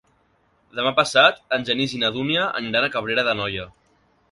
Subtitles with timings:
[0.79, 3.71] Demà passat en Genís i na Dúnia aniran a Cabrera d'Anoia.